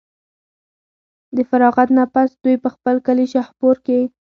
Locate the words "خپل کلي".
2.75-3.25